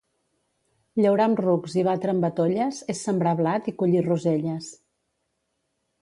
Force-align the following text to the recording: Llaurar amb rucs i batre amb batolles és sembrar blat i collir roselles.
Llaurar 1.03 1.27
amb 1.31 1.41
rucs 1.45 1.75
i 1.81 1.83
batre 1.89 2.11
amb 2.15 2.27
batolles 2.27 2.81
és 2.95 3.05
sembrar 3.11 3.37
blat 3.43 3.69
i 3.73 3.77
collir 3.83 4.05
roselles. 4.11 4.75